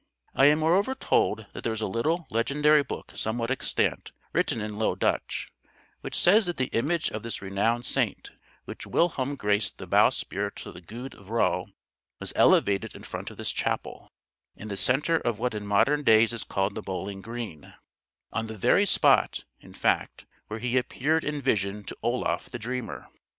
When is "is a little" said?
1.73-2.25